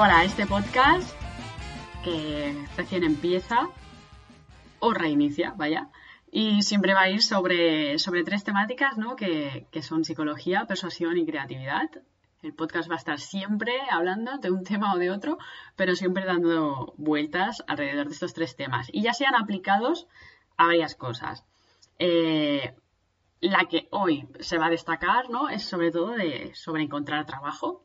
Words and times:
Hola, 0.00 0.22
este 0.22 0.46
podcast 0.46 1.12
que 2.04 2.54
recién 2.76 3.02
empieza 3.02 3.68
o 4.78 4.94
reinicia, 4.94 5.54
vaya, 5.56 5.88
y 6.30 6.62
siempre 6.62 6.94
va 6.94 7.00
a 7.00 7.10
ir 7.10 7.20
sobre, 7.20 7.98
sobre 7.98 8.22
tres 8.22 8.44
temáticas, 8.44 8.96
¿no? 8.96 9.16
Que, 9.16 9.66
que 9.72 9.82
son 9.82 10.04
psicología, 10.04 10.66
persuasión 10.66 11.18
y 11.18 11.26
creatividad. 11.26 11.90
El 12.44 12.54
podcast 12.54 12.88
va 12.88 12.94
a 12.94 12.98
estar 12.98 13.18
siempre 13.18 13.74
hablando 13.90 14.38
de 14.38 14.52
un 14.52 14.62
tema 14.62 14.94
o 14.94 14.98
de 14.98 15.10
otro, 15.10 15.36
pero 15.74 15.96
siempre 15.96 16.24
dando 16.24 16.94
vueltas 16.96 17.64
alrededor 17.66 18.06
de 18.06 18.14
estos 18.14 18.34
tres 18.34 18.54
temas. 18.54 18.86
Y 18.92 19.02
ya 19.02 19.14
sean 19.14 19.34
aplicados 19.34 20.06
a 20.56 20.66
varias 20.66 20.94
cosas. 20.94 21.44
Eh, 21.98 22.72
la 23.40 23.64
que 23.64 23.88
hoy 23.90 24.28
se 24.38 24.58
va 24.58 24.66
a 24.66 24.70
destacar, 24.70 25.28
¿no? 25.28 25.48
Es 25.48 25.64
sobre 25.64 25.90
todo 25.90 26.12
de, 26.12 26.54
sobre 26.54 26.84
encontrar 26.84 27.26
trabajo. 27.26 27.82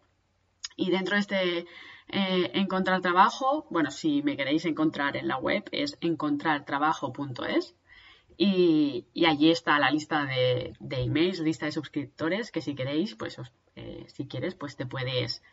Y 0.75 0.91
dentro 0.91 1.15
de 1.15 1.21
este 1.21 1.67
eh, 2.09 2.51
encontrar 2.53 3.01
trabajo, 3.01 3.65
bueno, 3.69 3.91
si 3.91 4.21
me 4.21 4.37
queréis 4.37 4.65
encontrar 4.65 5.17
en 5.17 5.27
la 5.27 5.37
web 5.37 5.63
es 5.71 5.97
encontrartrabajo.es 6.01 7.75
y, 8.37 9.05
y, 9.13 9.25
allí 9.25 9.51
está 9.51 9.79
la 9.79 9.91
lista 9.91 10.25
de, 10.25 10.73
de, 10.79 11.01
emails, 11.03 11.39
lista 11.39 11.65
de 11.65 11.71
suscriptores 11.71 12.51
que 12.51 12.61
si 12.61 12.75
queréis, 12.75 13.15
pues 13.15 13.37
eh, 13.75 14.05
si 14.07 14.27
quieres, 14.27 14.55
pues 14.55 14.75
te 14.75 14.85
puedes, 14.85 15.43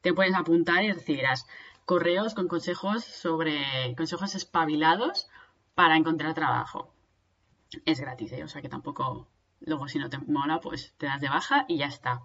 te 0.00 0.12
puedes 0.12 0.34
apuntar 0.34 0.84
y 0.84 0.92
recibirás 0.92 1.46
correos 1.84 2.34
con 2.34 2.48
consejos 2.48 3.04
sobre 3.04 3.94
consejos 3.96 4.34
espabilados 4.34 5.28
para 5.74 5.96
encontrar 5.96 6.34
trabajo. 6.34 6.92
Es 7.84 8.00
gratis, 8.00 8.32
¿eh? 8.32 8.44
o 8.44 8.48
sea 8.48 8.62
que 8.62 8.68
tampoco, 8.68 9.28
luego 9.60 9.88
si 9.88 9.98
no 9.98 10.08
te 10.08 10.18
mola, 10.18 10.60
pues 10.60 10.94
te 10.98 11.06
das 11.06 11.20
de 11.20 11.28
baja 11.28 11.64
y 11.68 11.78
ya 11.78 11.86
está. 11.86 12.22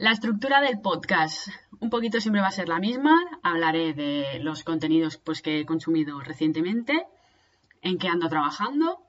La 0.00 0.12
estructura 0.12 0.62
del 0.62 0.80
podcast, 0.80 1.48
un 1.78 1.90
poquito 1.90 2.22
siempre 2.22 2.40
va 2.40 2.46
a 2.48 2.52
ser 2.52 2.70
la 2.70 2.78
misma. 2.78 3.20
Hablaré 3.42 3.92
de 3.92 4.38
los 4.40 4.64
contenidos 4.64 5.18
pues, 5.18 5.42
que 5.42 5.60
he 5.60 5.66
consumido 5.66 6.20
recientemente, 6.20 7.06
en 7.82 7.98
qué 7.98 8.08
ando 8.08 8.30
trabajando, 8.30 9.02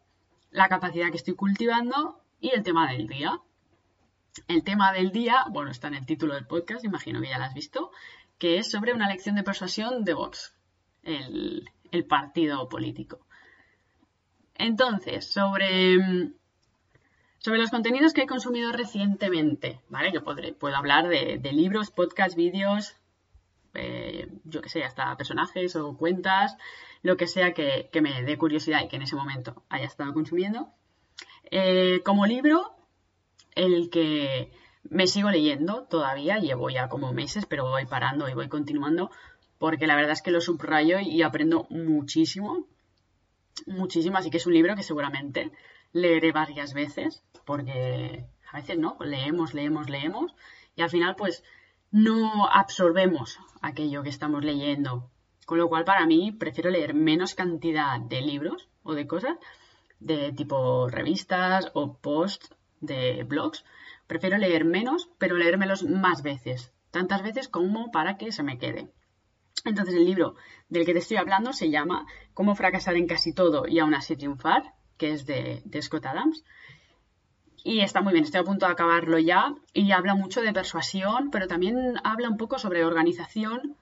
la 0.49 0.67
capacidad 0.67 1.09
que 1.09 1.15
estoy 1.15 1.35
cultivando 1.35 2.21
y 2.41 2.49
el 2.49 2.63
tema 2.63 2.91
del 2.91 3.07
día. 3.07 3.39
El 4.49 4.65
tema 4.65 4.91
del 4.91 5.13
día, 5.13 5.45
bueno, 5.49 5.71
está 5.71 5.87
en 5.87 5.93
el 5.93 6.05
título 6.05 6.33
del 6.33 6.45
podcast, 6.45 6.83
imagino 6.83 7.21
que 7.21 7.29
ya 7.29 7.37
lo 7.37 7.45
has 7.45 7.53
visto, 7.53 7.91
que 8.37 8.57
es 8.57 8.69
sobre 8.69 8.91
una 8.91 9.07
lección 9.07 9.35
de 9.35 9.43
persuasión 9.43 10.03
de 10.03 10.13
Vox, 10.13 10.57
el, 11.03 11.69
el 11.91 12.05
partido 12.05 12.67
político. 12.67 13.25
Entonces, 14.55 15.31
sobre 15.31 16.33
sobre 17.41 17.59
los 17.59 17.71
contenidos 17.71 18.13
que 18.13 18.21
he 18.21 18.27
consumido 18.27 18.71
recientemente, 18.71 19.81
¿vale? 19.89 20.19
Podré, 20.21 20.53
puedo 20.53 20.75
hablar 20.75 21.07
de, 21.07 21.39
libros, 21.51 21.89
podcasts, 21.89 22.35
vídeos, 22.35 22.95
eh, 23.73 24.29
yo 24.43 24.61
que 24.61 24.69
sé, 24.69 24.83
hasta 24.83 25.17
personajes 25.17 25.75
o 25.75 25.97
cuentas, 25.97 26.55
lo 27.01 27.17
que 27.17 27.25
sea 27.25 27.53
que, 27.53 27.89
me 27.99 28.21
dé 28.21 28.37
curiosidad 28.37 28.83
y 28.83 28.89
que 28.89 28.97
en 28.97 29.01
ese 29.01 29.15
momento 29.15 29.63
haya 29.69 29.85
estado 29.85 30.13
consumiendo. 30.13 30.69
Eh, 31.49 32.01
como 32.05 32.27
libro, 32.27 32.75
el 33.55 33.89
que 33.89 34.51
me 34.83 35.07
sigo 35.07 35.31
leyendo 35.31 35.87
todavía, 35.89 36.37
llevo 36.37 36.69
ya 36.69 36.89
como 36.89 37.11
meses, 37.11 37.47
pero 37.47 37.67
voy 37.67 37.87
parando 37.87 38.29
y 38.29 38.35
voy 38.35 38.49
continuando, 38.49 39.09
porque 39.57 39.87
la 39.87 39.95
verdad 39.95 40.11
es 40.11 40.21
que 40.21 40.29
lo 40.29 40.41
subrayo 40.41 40.99
y 40.99 41.23
aprendo 41.23 41.65
muchísimo, 41.71 42.67
muchísimo, 43.65 44.17
así 44.17 44.29
que 44.29 44.37
es 44.37 44.45
un 44.45 44.53
libro 44.53 44.75
que 44.75 44.83
seguramente 44.83 45.51
leeré 45.93 46.31
varias 46.31 46.73
veces 46.73 47.23
porque 47.45 48.25
a 48.51 48.57
veces 48.57 48.77
no, 48.77 48.97
leemos, 48.99 49.53
leemos, 49.53 49.89
leemos 49.89 50.33
y 50.75 50.81
al 50.81 50.89
final 50.89 51.15
pues 51.15 51.43
no 51.91 52.47
absorbemos 52.47 53.39
aquello 53.61 54.03
que 54.03 54.09
estamos 54.09 54.43
leyendo. 54.43 55.09
Con 55.45 55.57
lo 55.57 55.67
cual 55.67 55.83
para 55.83 56.05
mí 56.05 56.31
prefiero 56.31 56.69
leer 56.69 56.93
menos 56.93 57.35
cantidad 57.35 57.99
de 57.99 58.21
libros 58.21 58.69
o 58.83 58.93
de 58.93 59.07
cosas 59.07 59.37
de 59.99 60.31
tipo 60.33 60.87
revistas 60.87 61.71
o 61.73 61.97
posts 61.97 62.55
de 62.79 63.23
blogs. 63.23 63.63
Prefiero 64.07 64.37
leer 64.37 64.65
menos, 64.65 65.09
pero 65.17 65.37
leérmelos 65.37 65.83
más 65.83 66.23
veces, 66.23 66.73
tantas 66.89 67.21
veces 67.21 67.47
como 67.47 67.91
para 67.91 68.17
que 68.17 68.31
se 68.31 68.43
me 68.43 68.57
quede. 68.57 68.89
Entonces 69.63 69.95
el 69.95 70.05
libro 70.05 70.35
del 70.69 70.85
que 70.85 70.93
te 70.93 70.99
estoy 70.99 71.17
hablando 71.17 71.53
se 71.53 71.69
llama 71.69 72.05
Cómo 72.33 72.55
fracasar 72.55 72.95
en 72.95 73.07
casi 73.07 73.33
todo 73.33 73.67
y 73.67 73.79
aún 73.79 73.93
así 73.93 74.15
triunfar, 74.15 74.73
que 75.01 75.13
es 75.13 75.25
de, 75.25 75.81
Scott 75.81 76.05
Adams. 76.05 76.45
Y 77.63 77.79
está 77.79 78.01
muy 78.01 78.13
bien, 78.13 78.23
estoy 78.23 78.41
a 78.41 78.43
punto 78.43 78.67
de 78.67 78.71
acabarlo 78.71 79.17
ya. 79.17 79.55
Y 79.73 79.91
habla 79.93 80.13
mucho 80.13 80.41
de 80.41 80.53
persuasión, 80.53 81.31
pero 81.31 81.47
también 81.47 81.95
habla 82.03 82.29
un 82.29 82.37
poco 82.37 82.59
sobre 82.59 82.85
organización, 82.85 83.75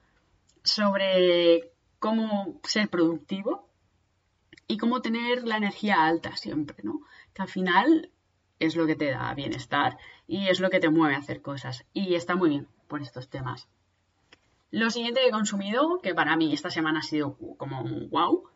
sobre 0.62 1.72
cómo 1.98 2.58
ser 2.62 2.88
productivo 2.88 3.68
y 4.66 4.78
cómo 4.78 5.02
tener 5.02 5.46
la 5.46 5.58
energía 5.58 6.06
alta 6.06 6.36
siempre, 6.36 6.78
¿no? 6.82 7.02
Que 7.34 7.42
al 7.42 7.48
final 7.48 8.10
es 8.58 8.74
lo 8.74 8.86
que 8.86 8.96
te 8.96 9.10
da 9.10 9.34
bienestar 9.34 9.98
y 10.26 10.48
es 10.48 10.58
lo 10.58 10.70
que 10.70 10.80
te 10.80 10.88
mueve 10.88 11.16
a 11.16 11.18
hacer 11.18 11.42
cosas. 11.42 11.84
Y 11.92 12.14
está 12.14 12.34
muy 12.34 12.48
bien 12.48 12.68
por 12.88 13.02
estos 13.02 13.28
temas. 13.28 13.68
Lo 14.70 14.88
siguiente 14.88 15.20
que 15.20 15.28
he 15.28 15.32
consumido, 15.32 16.00
que 16.02 16.14
para 16.14 16.34
mí 16.36 16.54
esta 16.54 16.70
semana 16.70 17.00
ha 17.00 17.02
sido 17.02 17.36
como 17.58 17.82
un 17.82 18.08
wow, 18.08 18.48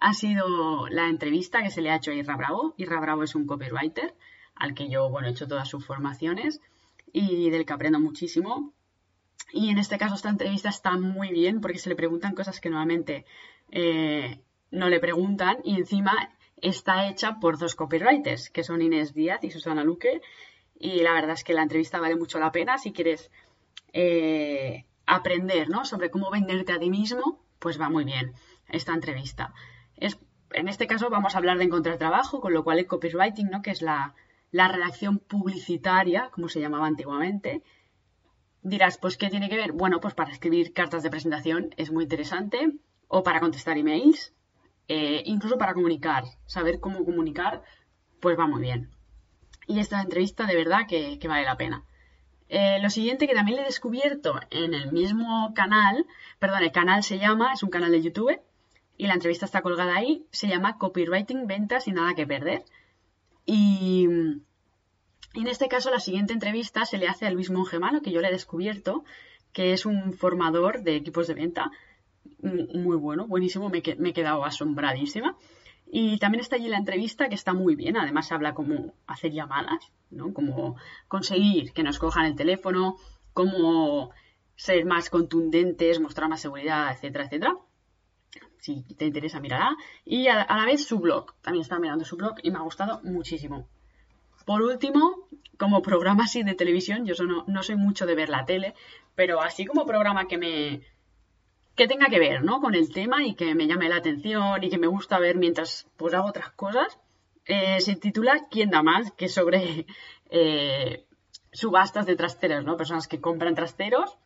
ha 0.00 0.14
sido 0.14 0.88
la 0.88 1.08
entrevista 1.08 1.62
que 1.62 1.70
se 1.70 1.80
le 1.80 1.90
ha 1.90 1.96
hecho 1.96 2.10
a 2.10 2.14
Irra 2.14 2.36
Bravo. 2.36 2.74
Irra 2.76 3.00
Bravo 3.00 3.22
es 3.22 3.34
un 3.34 3.46
copywriter 3.46 4.14
al 4.54 4.74
que 4.74 4.88
yo, 4.88 5.08
bueno, 5.08 5.28
he 5.28 5.30
hecho 5.30 5.48
todas 5.48 5.68
sus 5.68 5.84
formaciones 5.84 6.60
y 7.12 7.50
del 7.50 7.64
que 7.64 7.72
aprendo 7.72 8.00
muchísimo. 8.00 8.72
Y 9.52 9.70
en 9.70 9.78
este 9.78 9.98
caso 9.98 10.14
esta 10.14 10.28
entrevista 10.28 10.68
está 10.68 10.92
muy 10.98 11.30
bien 11.30 11.60
porque 11.60 11.78
se 11.78 11.88
le 11.88 11.96
preguntan 11.96 12.34
cosas 12.34 12.60
que 12.60 12.68
normalmente 12.68 13.24
eh, 13.70 14.40
no 14.70 14.88
le 14.88 15.00
preguntan 15.00 15.58
y 15.64 15.76
encima 15.76 16.34
está 16.56 17.08
hecha 17.08 17.38
por 17.40 17.58
dos 17.58 17.74
copywriters, 17.74 18.50
que 18.50 18.64
son 18.64 18.82
Inés 18.82 19.14
Díaz 19.14 19.42
y 19.44 19.50
Susana 19.50 19.84
Luque. 19.84 20.20
Y 20.78 21.00
la 21.00 21.12
verdad 21.12 21.32
es 21.32 21.44
que 21.44 21.54
la 21.54 21.62
entrevista 21.62 21.98
vale 21.98 22.16
mucho 22.16 22.38
la 22.38 22.52
pena 22.52 22.78
si 22.78 22.92
quieres 22.92 23.30
eh, 23.92 24.84
aprender 25.06 25.70
¿no? 25.70 25.84
sobre 25.84 26.10
cómo 26.10 26.30
venderte 26.30 26.72
a 26.72 26.78
ti 26.78 26.90
mismo, 26.90 27.40
pues 27.58 27.80
va 27.80 27.88
muy 27.88 28.04
bien 28.04 28.34
esta 28.68 28.92
entrevista. 28.92 29.54
En 30.00 30.68
este 30.68 30.86
caso 30.86 31.10
vamos 31.10 31.34
a 31.34 31.38
hablar 31.38 31.58
de 31.58 31.64
encontrar 31.64 31.98
trabajo, 31.98 32.40
con 32.40 32.52
lo 32.54 32.64
cual 32.64 32.78
el 32.78 32.86
copywriting, 32.86 33.50
¿no? 33.50 33.62
que 33.62 33.70
es 33.70 33.82
la, 33.82 34.14
la 34.50 34.68
redacción 34.68 35.18
publicitaria, 35.18 36.30
como 36.30 36.48
se 36.48 36.60
llamaba 36.60 36.86
antiguamente. 36.86 37.62
Dirás, 38.62 38.98
pues, 38.98 39.16
¿qué 39.16 39.28
tiene 39.28 39.48
que 39.48 39.56
ver? 39.56 39.72
Bueno, 39.72 40.00
pues 40.00 40.14
para 40.14 40.32
escribir 40.32 40.72
cartas 40.72 41.02
de 41.02 41.10
presentación 41.10 41.74
es 41.76 41.92
muy 41.92 42.04
interesante, 42.04 42.72
o 43.08 43.22
para 43.22 43.40
contestar 43.40 43.78
emails, 43.78 44.34
eh, 44.88 45.22
incluso 45.26 45.58
para 45.58 45.74
comunicar. 45.74 46.24
Saber 46.46 46.80
cómo 46.80 47.04
comunicar, 47.04 47.62
pues 48.20 48.38
va 48.38 48.46
muy 48.46 48.60
bien. 48.60 48.90
Y 49.66 49.80
esta 49.80 50.00
entrevista 50.00 50.46
de 50.46 50.56
verdad 50.56 50.86
que, 50.88 51.18
vale 51.28 51.44
la 51.44 51.56
pena. 51.56 51.84
Eh, 52.48 52.78
lo 52.80 52.88
siguiente 52.88 53.28
que 53.28 53.34
también 53.34 53.56
le 53.56 53.62
he 53.62 53.66
descubierto 53.66 54.40
en 54.50 54.72
el 54.72 54.90
mismo 54.92 55.52
canal, 55.54 56.06
perdón, 56.38 56.62
el 56.62 56.72
canal 56.72 57.02
se 57.02 57.18
llama, 57.18 57.52
es 57.52 57.62
un 57.62 57.68
canal 57.68 57.90
de 57.90 58.00
YouTube, 58.00 58.40
y 58.98 59.06
la 59.06 59.14
entrevista 59.14 59.46
está 59.46 59.62
colgada 59.62 59.96
ahí, 59.96 60.26
se 60.32 60.48
llama 60.48 60.76
Copywriting, 60.76 61.46
Ventas 61.46 61.86
y 61.86 61.92
Nada 61.92 62.14
que 62.14 62.26
Perder. 62.26 62.64
Y, 63.46 64.04
en 64.04 65.46
este 65.46 65.68
caso, 65.68 65.90
la 65.90 66.00
siguiente 66.00 66.32
entrevista 66.32 66.84
se 66.84 66.98
le 66.98 67.06
hace 67.06 67.24
a 67.24 67.30
Luis 67.30 67.50
Mongemano, 67.50 68.02
que 68.02 68.10
yo 68.10 68.20
le 68.20 68.28
he 68.28 68.32
descubierto, 68.32 69.04
que 69.52 69.72
es 69.72 69.86
un 69.86 70.12
formador 70.12 70.82
de 70.82 70.96
equipos 70.96 71.28
de 71.28 71.34
venta 71.34 71.70
muy 72.42 72.96
bueno, 72.96 73.26
buenísimo, 73.26 73.70
me, 73.70 73.82
me 73.98 74.08
he 74.10 74.12
quedado 74.12 74.44
asombradísima. 74.44 75.36
Y 75.90 76.18
también 76.18 76.40
está 76.40 76.56
allí 76.56 76.68
la 76.68 76.76
entrevista 76.76 77.28
que 77.28 77.36
está 77.36 77.54
muy 77.54 77.76
bien, 77.76 77.96
además 77.96 78.30
habla 78.32 78.52
cómo 78.52 78.94
hacer 79.06 79.32
llamadas, 79.32 79.92
¿no? 80.10 80.34
Cómo 80.34 80.76
conseguir 81.06 81.72
que 81.72 81.84
nos 81.84 81.98
cojan 81.98 82.26
el 82.26 82.34
teléfono, 82.34 82.96
cómo 83.32 84.10
ser 84.56 84.84
más 84.84 85.08
contundentes, 85.08 86.00
mostrar 86.00 86.28
más 86.28 86.40
seguridad, 86.40 86.92
etcétera, 86.92 87.24
etcétera. 87.24 87.56
Si 88.58 88.82
te 88.82 89.06
interesa, 89.06 89.40
mírala. 89.40 89.76
Y 90.04 90.28
a, 90.28 90.46
la 90.48 90.64
vez 90.64 90.84
su 90.84 90.98
blog. 90.98 91.34
También 91.42 91.62
estaba 91.62 91.80
mirando 91.80 92.04
su 92.04 92.16
blog 92.16 92.36
y 92.42 92.50
me 92.50 92.58
ha 92.58 92.62
gustado 92.62 93.00
muchísimo. 93.04 93.68
Por 94.44 94.62
último, 94.62 95.28
como 95.58 95.82
programa 95.82 96.24
así 96.24 96.42
de 96.42 96.54
televisión, 96.54 97.04
yo 97.04 97.14
no, 97.24 97.44
no 97.46 97.62
soy 97.62 97.76
mucho 97.76 98.06
de 98.06 98.14
ver 98.14 98.28
la 98.28 98.46
tele, 98.46 98.74
pero 99.14 99.42
así 99.42 99.66
como 99.66 99.84
programa 99.84 100.26
que 100.26 100.38
me, 100.38 100.82
que 101.78 101.86
tenga 101.86 102.08
que 102.08 102.18
ver, 102.18 102.42
¿no? 102.42 102.60
Con 102.60 102.74
el 102.74 102.92
tema 102.92 103.24
y 103.24 103.34
que 103.34 103.54
me 103.54 103.68
llame 103.68 103.88
la 103.88 103.96
atención 103.96 104.62
y 104.62 104.68
que 104.68 104.78
me 104.78 104.88
gusta 104.88 105.20
ver 105.20 105.36
mientras 105.36 105.86
pues 105.96 106.12
hago 106.12 106.28
otras 106.28 106.50
cosas. 106.50 106.98
Eh, 107.46 107.80
se 107.80 107.94
titula 107.94 108.48
¿Quién 108.50 108.70
da 108.70 108.82
más? 108.82 109.12
que 109.12 109.28
sobre 109.28 109.86
eh, 110.30 111.06
subastas 111.52 112.04
de 112.04 112.16
trasteros, 112.16 112.64
¿no? 112.64 112.76
Personas 112.76 113.06
que 113.06 113.20
compran 113.20 113.54
trasteros, 113.54 114.18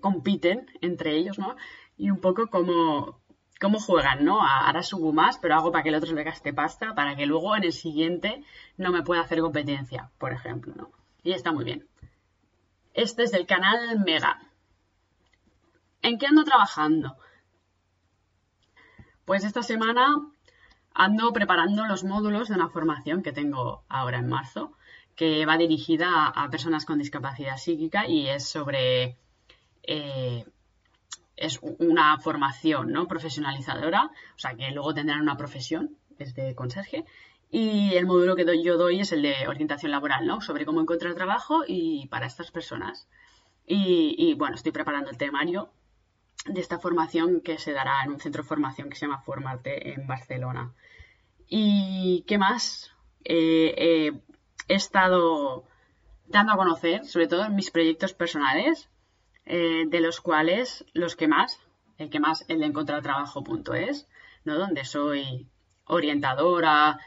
compiten 0.00 0.66
entre 0.80 1.16
ellos, 1.16 1.38
¿no? 1.38 1.56
Y 1.96 2.10
un 2.10 2.20
poco 2.20 2.48
como 2.48 3.21
cómo 3.62 3.78
juegan, 3.78 4.24
¿no? 4.24 4.42
Ahora 4.42 4.82
subo 4.82 5.12
más, 5.12 5.38
pero 5.38 5.54
hago 5.54 5.70
para 5.70 5.84
que 5.84 5.90
el 5.90 5.94
otro 5.94 6.12
le 6.12 6.24
gaste 6.24 6.52
pasta, 6.52 6.94
para 6.96 7.14
que 7.14 7.26
luego 7.26 7.54
en 7.56 7.62
el 7.62 7.72
siguiente 7.72 8.42
no 8.76 8.90
me 8.90 9.02
pueda 9.02 9.20
hacer 9.20 9.38
competencia, 9.38 10.10
por 10.18 10.32
ejemplo, 10.32 10.74
¿no? 10.76 10.90
Y 11.22 11.32
está 11.32 11.52
muy 11.52 11.64
bien. 11.64 11.86
Este 12.92 13.22
es 13.22 13.30
del 13.30 13.46
canal 13.46 14.00
Mega. 14.00 14.40
¿En 16.02 16.18
qué 16.18 16.26
ando 16.26 16.42
trabajando? 16.42 17.16
Pues 19.24 19.44
esta 19.44 19.62
semana 19.62 20.08
ando 20.92 21.32
preparando 21.32 21.86
los 21.86 22.02
módulos 22.02 22.48
de 22.48 22.56
una 22.56 22.68
formación 22.68 23.22
que 23.22 23.32
tengo 23.32 23.84
ahora 23.88 24.18
en 24.18 24.28
marzo, 24.28 24.72
que 25.14 25.46
va 25.46 25.56
dirigida 25.56 26.26
a, 26.26 26.50
personas 26.50 26.84
con 26.84 26.98
discapacidad 26.98 27.56
psíquica 27.58 28.08
y 28.08 28.28
es 28.28 28.44
sobre... 28.44 29.16
Eh, 29.84 30.44
es 31.36 31.60
una 31.62 32.18
formación 32.18 32.92
¿no? 32.92 33.08
profesionalizadora, 33.08 34.10
o 34.36 34.38
sea 34.38 34.54
que 34.54 34.70
luego 34.70 34.94
tendrán 34.94 35.20
una 35.20 35.36
profesión, 35.36 35.96
es 36.18 36.34
de 36.34 36.54
conserje, 36.54 37.04
y 37.50 37.94
el 37.96 38.06
módulo 38.06 38.34
que 38.34 38.46
yo 38.62 38.78
doy 38.78 39.00
es 39.00 39.12
el 39.12 39.20
de 39.20 39.46
orientación 39.46 39.92
laboral, 39.92 40.26
¿no? 40.26 40.40
Sobre 40.40 40.64
cómo 40.64 40.80
encontrar 40.80 41.14
trabajo 41.14 41.64
y 41.66 42.06
para 42.06 42.26
estas 42.26 42.50
personas. 42.50 43.06
Y, 43.66 44.34
bueno, 44.34 44.56
estoy 44.56 44.72
preparando 44.72 45.10
el 45.10 45.18
temario 45.18 45.70
de 46.46 46.60
esta 46.60 46.78
formación 46.78 47.42
que 47.42 47.58
se 47.58 47.72
dará 47.72 48.02
en 48.04 48.12
un 48.12 48.20
centro 48.20 48.42
de 48.42 48.48
formación 48.48 48.88
que 48.88 48.96
se 48.96 49.06
llama 49.06 49.20
Formarte 49.20 49.92
en 49.92 50.06
Barcelona. 50.06 50.72
¿Y 51.46 52.24
qué 52.26 52.38
más? 52.38 52.90
Eh, 53.22 53.74
eh, 53.76 54.20
he 54.68 54.74
estado 54.74 55.64
dando 56.26 56.52
a 56.52 56.56
conocer, 56.56 57.04
sobre 57.04 57.28
todo 57.28 57.44
en 57.44 57.54
mis 57.54 57.70
proyectos 57.70 58.14
personales, 58.14 58.88
eh, 59.46 59.84
de 59.86 60.00
los 60.00 60.20
cuales 60.20 60.84
los 60.92 61.16
que 61.16 61.28
más, 61.28 61.60
el 61.98 62.10
que 62.10 62.20
más, 62.20 62.44
el 62.48 62.60
de 62.60 62.66
encontrar 62.66 63.02
trabajo.es, 63.02 64.08
¿no? 64.44 64.58
donde 64.58 64.84
soy 64.84 65.46
orientadora, 65.86 66.98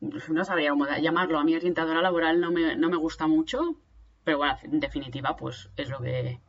no 0.00 0.44
sabría 0.44 0.70
cómo 0.70 0.86
llamarlo, 0.86 1.38
a 1.38 1.44
mí 1.44 1.54
orientadora 1.54 2.02
laboral 2.02 2.40
no 2.40 2.50
me, 2.50 2.76
no 2.76 2.88
me 2.88 2.96
gusta 2.96 3.26
mucho, 3.26 3.76
pero 4.24 4.38
bueno, 4.38 4.56
en 4.62 4.80
definitiva, 4.80 5.36
pues 5.36 5.70
es 5.76 5.88
lo 5.88 6.00
que, 6.00 6.40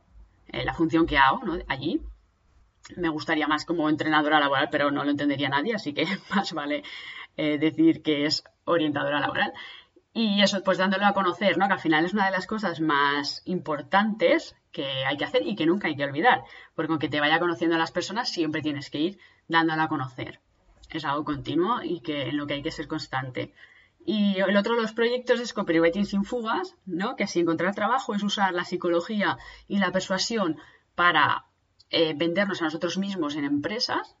la 0.48 0.74
función 0.74 1.06
que 1.06 1.18
hago 1.18 1.44
¿no? 1.44 1.58
allí 1.68 2.02
me 2.94 3.08
gustaría 3.08 3.48
más 3.48 3.64
como 3.64 3.88
entrenadora 3.88 4.38
laboral, 4.38 4.68
pero 4.70 4.90
no 4.90 5.04
lo 5.04 5.10
entendería 5.10 5.48
nadie, 5.48 5.74
así 5.74 5.92
que 5.92 6.06
más 6.34 6.52
vale 6.52 6.82
eh, 7.36 7.58
decir 7.58 8.02
que 8.02 8.26
es 8.26 8.44
orientadora 8.64 9.20
laboral. 9.20 9.52
Y 10.18 10.40
eso, 10.40 10.62
pues 10.62 10.78
dándolo 10.78 11.04
a 11.04 11.12
conocer, 11.12 11.58
¿no? 11.58 11.66
Que 11.66 11.74
al 11.74 11.78
final 11.78 12.06
es 12.06 12.14
una 12.14 12.24
de 12.24 12.30
las 12.30 12.46
cosas 12.46 12.80
más 12.80 13.42
importantes 13.44 14.56
que 14.72 14.86
hay 15.04 15.18
que 15.18 15.26
hacer 15.26 15.46
y 15.46 15.54
que 15.56 15.66
nunca 15.66 15.88
hay 15.88 15.94
que 15.94 16.04
olvidar. 16.04 16.42
Porque 16.74 16.90
aunque 16.92 17.10
te 17.10 17.20
vaya 17.20 17.38
conociendo 17.38 17.76
a 17.76 17.78
las 17.78 17.92
personas, 17.92 18.30
siempre 18.30 18.62
tienes 18.62 18.88
que 18.88 18.98
ir 18.98 19.18
dándolo 19.46 19.82
a 19.82 19.88
conocer. 19.88 20.40
Es 20.88 21.04
algo 21.04 21.22
continuo 21.22 21.82
y 21.82 22.00
que 22.00 22.30
en 22.30 22.38
lo 22.38 22.46
que 22.46 22.54
hay 22.54 22.62
que 22.62 22.70
ser 22.70 22.88
constante. 22.88 23.52
Y 24.06 24.40
el 24.40 24.56
otro 24.56 24.74
de 24.74 24.80
los 24.80 24.94
proyectos 24.94 25.38
es 25.38 25.52
Copywriting 25.52 26.06
sin 26.06 26.24
fugas, 26.24 26.76
¿no? 26.86 27.14
Que 27.14 27.26
si 27.26 27.40
encontrar 27.40 27.74
trabajo 27.74 28.14
es 28.14 28.22
usar 28.22 28.54
la 28.54 28.64
psicología 28.64 29.36
y 29.68 29.80
la 29.80 29.92
persuasión 29.92 30.56
para 30.94 31.44
eh, 31.90 32.14
vendernos 32.16 32.62
a 32.62 32.64
nosotros 32.64 32.96
mismos 32.96 33.36
en 33.36 33.44
empresas, 33.44 34.16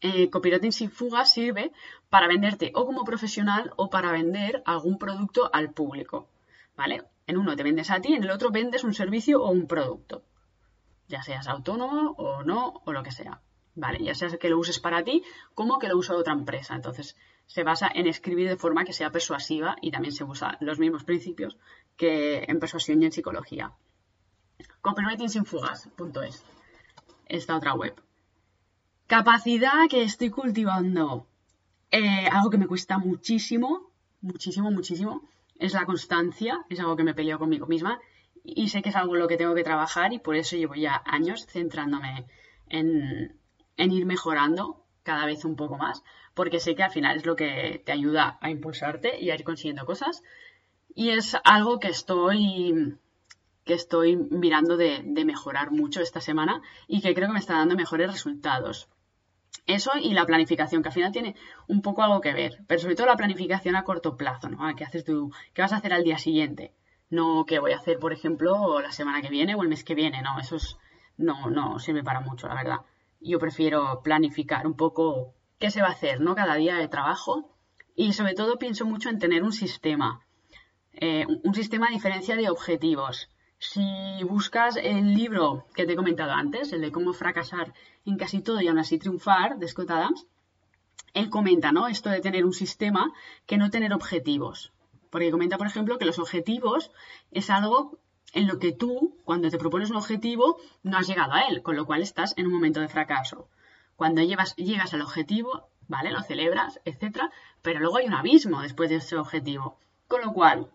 eh, 0.00 0.30
copywriting 0.30 0.72
sin 0.72 0.90
fuga 0.90 1.24
sirve 1.24 1.72
para 2.10 2.28
venderte 2.28 2.72
o 2.74 2.86
como 2.86 3.04
profesional 3.04 3.72
o 3.76 3.88
para 3.90 4.12
vender 4.12 4.62
algún 4.66 4.98
producto 4.98 5.50
al 5.52 5.72
público. 5.72 6.28
¿Vale? 6.76 7.04
En 7.26 7.38
uno 7.38 7.56
te 7.56 7.62
vendes 7.62 7.90
a 7.90 8.00
ti, 8.00 8.14
en 8.14 8.22
el 8.22 8.30
otro 8.30 8.50
vendes 8.50 8.84
un 8.84 8.94
servicio 8.94 9.42
o 9.42 9.50
un 9.50 9.66
producto. 9.66 10.22
Ya 11.08 11.22
seas 11.22 11.48
autónomo 11.48 12.14
o 12.18 12.42
no, 12.42 12.82
o 12.84 12.92
lo 12.92 13.02
que 13.02 13.12
sea. 13.12 13.40
¿Vale? 13.74 14.02
Ya 14.02 14.14
sea 14.14 14.28
que 14.38 14.48
lo 14.48 14.58
uses 14.58 14.80
para 14.80 15.04
ti 15.04 15.22
como 15.54 15.78
que 15.78 15.88
lo 15.88 15.96
usa 15.96 16.16
otra 16.16 16.32
empresa. 16.32 16.74
Entonces, 16.74 17.16
se 17.46 17.62
basa 17.62 17.90
en 17.94 18.06
escribir 18.06 18.48
de 18.48 18.56
forma 18.56 18.84
que 18.84 18.92
sea 18.92 19.10
persuasiva 19.10 19.76
y 19.80 19.90
también 19.90 20.12
se 20.12 20.24
usa 20.24 20.56
los 20.60 20.78
mismos 20.78 21.04
principios 21.04 21.56
que 21.96 22.44
en 22.48 22.58
persuasión 22.58 23.02
y 23.02 23.06
en 23.06 23.12
psicología. 23.12 23.72
Copywritingsinfugas.es 24.80 26.44
esta 27.28 27.56
otra 27.56 27.74
web. 27.74 28.05
Capacidad 29.06 29.88
que 29.88 30.02
estoy 30.02 30.30
cultivando. 30.30 31.28
Eh, 31.92 32.26
algo 32.30 32.50
que 32.50 32.58
me 32.58 32.66
cuesta 32.66 32.98
muchísimo, 32.98 33.90
muchísimo, 34.20 34.70
muchísimo, 34.70 35.22
es 35.58 35.74
la 35.74 35.86
constancia. 35.86 36.64
Es 36.68 36.80
algo 36.80 36.96
que 36.96 37.04
me 37.04 37.14
peleo 37.14 37.38
conmigo 37.38 37.66
misma 37.66 38.00
y 38.42 38.68
sé 38.68 38.82
que 38.82 38.88
es 38.88 38.96
algo 38.96 39.14
en 39.14 39.20
lo 39.20 39.28
que 39.28 39.36
tengo 39.36 39.54
que 39.54 39.64
trabajar 39.64 40.12
y 40.12 40.18
por 40.18 40.36
eso 40.36 40.56
llevo 40.56 40.74
ya 40.74 41.02
años 41.04 41.46
centrándome 41.46 42.26
en, 42.68 43.38
en 43.76 43.92
ir 43.92 44.06
mejorando 44.06 44.84
cada 45.02 45.26
vez 45.26 45.44
un 45.44 45.56
poco 45.56 45.76
más, 45.76 46.02
porque 46.34 46.58
sé 46.58 46.74
que 46.74 46.82
al 46.82 46.90
final 46.90 47.16
es 47.16 47.26
lo 47.26 47.36
que 47.36 47.82
te 47.84 47.92
ayuda 47.92 48.38
a 48.40 48.50
impulsarte 48.50 49.20
y 49.20 49.30
a 49.30 49.34
ir 49.36 49.44
consiguiendo 49.44 49.86
cosas. 49.86 50.22
Y 50.94 51.10
es 51.10 51.36
algo 51.44 51.78
que 51.78 51.88
estoy 51.88 52.96
que 53.64 53.74
estoy 53.74 54.16
mirando 54.16 54.76
de, 54.76 55.02
mejorar 55.24 55.72
mucho 55.72 56.00
esta 56.00 56.20
semana 56.20 56.62
y 56.86 57.00
que 57.00 57.14
creo 57.14 57.26
que 57.26 57.34
me 57.34 57.40
está 57.40 57.54
dando 57.54 57.74
mejores 57.74 58.10
resultados. 58.10 58.88
Eso 59.66 59.92
y 60.00 60.12
la 60.14 60.26
planificación, 60.26 60.82
que 60.82 60.88
al 60.88 60.94
final 60.94 61.12
tiene 61.12 61.34
un 61.66 61.82
poco 61.82 62.02
algo 62.02 62.20
que 62.20 62.32
ver, 62.32 62.64
pero 62.66 62.80
sobre 62.80 62.94
todo 62.94 63.06
la 63.06 63.16
planificación 63.16 63.76
a 63.76 63.84
corto 63.84 64.16
plazo, 64.16 64.48
¿no? 64.48 64.58
¿Qué 64.76 64.84
haces 64.84 65.04
tú? 65.04 65.32
¿Qué 65.54 65.62
vas 65.62 65.72
a 65.72 65.76
hacer 65.76 65.92
al 65.92 66.04
día 66.04 66.18
siguiente? 66.18 66.72
No 67.10 67.44
qué 67.46 67.58
voy 67.58 67.72
a 67.72 67.76
hacer, 67.76 67.98
por 67.98 68.12
ejemplo, 68.12 68.80
la 68.80 68.92
semana 68.92 69.22
que 69.22 69.28
viene 69.28 69.54
o 69.54 69.62
el 69.62 69.68
mes 69.68 69.84
que 69.84 69.94
viene, 69.94 70.22
no, 70.22 70.38
eso 70.38 70.56
es, 70.56 70.76
no, 71.16 71.50
no 71.50 71.78
sirve 71.78 72.02
para 72.02 72.20
mucho, 72.20 72.48
la 72.48 72.54
verdad. 72.54 72.80
Yo 73.20 73.38
prefiero 73.38 74.02
planificar 74.02 74.66
un 74.66 74.76
poco 74.76 75.34
qué 75.58 75.70
se 75.70 75.80
va 75.80 75.88
a 75.88 75.92
hacer, 75.92 76.20
¿no? 76.20 76.34
Cada 76.34 76.56
día 76.56 76.76
de 76.76 76.88
trabajo 76.88 77.56
y 77.94 78.12
sobre 78.12 78.34
todo 78.34 78.58
pienso 78.58 78.84
mucho 78.84 79.08
en 79.08 79.18
tener 79.18 79.42
un 79.42 79.52
sistema, 79.52 80.20
eh, 80.92 81.26
un 81.26 81.54
sistema 81.54 81.86
a 81.88 81.92
diferencia 81.92 82.36
de 82.36 82.50
objetivos. 82.50 83.30
Si 83.58 84.22
buscas 84.24 84.76
el 84.76 85.14
libro 85.14 85.66
que 85.74 85.86
te 85.86 85.94
he 85.94 85.96
comentado 85.96 86.32
antes, 86.32 86.72
el 86.72 86.82
de 86.82 86.92
cómo 86.92 87.14
fracasar 87.14 87.72
en 88.04 88.18
casi 88.18 88.42
todo 88.42 88.60
y 88.60 88.68
aún 88.68 88.78
así 88.78 88.98
triunfar, 88.98 89.58
de 89.58 89.68
Scott 89.68 89.90
Adams, 89.90 90.26
él 91.14 91.30
comenta, 91.30 91.72
¿no? 91.72 91.88
Esto 91.88 92.10
de 92.10 92.20
tener 92.20 92.44
un 92.44 92.52
sistema 92.52 93.12
que 93.46 93.56
no 93.56 93.70
tener 93.70 93.94
objetivos. 93.94 94.72
Porque 95.08 95.30
comenta, 95.30 95.56
por 95.56 95.66
ejemplo, 95.66 95.96
que 95.96 96.04
los 96.04 96.18
objetivos 96.18 96.90
es 97.30 97.48
algo 97.48 97.98
en 98.34 98.46
lo 98.46 98.58
que 98.58 98.72
tú, 98.72 99.16
cuando 99.24 99.48
te 99.48 99.56
propones 99.56 99.88
un 99.88 99.96
objetivo, 99.96 100.58
no 100.82 100.98
has 100.98 101.06
llegado 101.06 101.32
a 101.32 101.42
él, 101.42 101.62
con 101.62 101.76
lo 101.76 101.86
cual 101.86 102.02
estás 102.02 102.34
en 102.36 102.46
un 102.46 102.52
momento 102.52 102.80
de 102.80 102.88
fracaso. 102.88 103.48
Cuando 103.96 104.20
llevas, 104.20 104.54
llegas 104.56 104.92
al 104.92 105.00
objetivo, 105.00 105.70
¿vale? 105.88 106.10
Lo 106.10 106.22
celebras, 106.22 106.80
etcétera, 106.84 107.30
pero 107.62 107.80
luego 107.80 107.96
hay 107.96 108.06
un 108.06 108.14
abismo 108.14 108.60
después 108.60 108.90
de 108.90 108.96
ese 108.96 109.16
objetivo. 109.16 109.78
Con 110.08 110.20
lo 110.20 110.34
cual, 110.34 110.70